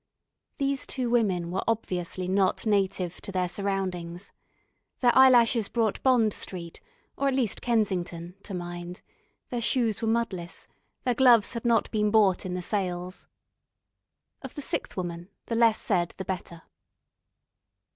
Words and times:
These 0.57 0.87
two 0.87 1.11
women 1.11 1.51
were 1.51 1.63
obviously 1.67 2.27
not 2.27 2.65
native 2.65 3.21
to 3.21 3.31
their 3.31 3.47
surroundings. 3.47 4.33
Their 4.99 5.15
eyelashes 5.15 5.69
brought 5.69 6.01
Bond 6.01 6.33
Street 6.33 6.81
or 7.15 7.27
at 7.27 7.35
least 7.35 7.61
Kensington 7.61 8.33
to 8.41 8.55
mind; 8.55 9.03
their 9.51 9.61
shoes 9.61 10.01
were 10.01 10.07
mudless; 10.07 10.67
their 11.03 11.13
gloves 11.13 11.53
had 11.53 11.65
not 11.65 11.91
been 11.91 12.09
bought 12.09 12.47
in 12.47 12.55
the 12.55 12.63
sales. 12.63 13.27
Of 14.41 14.55
the 14.55 14.61
sixth 14.63 14.97
woman 14.97 15.29
the 15.45 15.55
less 15.55 15.79
said 15.79 16.15
the 16.17 16.25
better. 16.25 16.63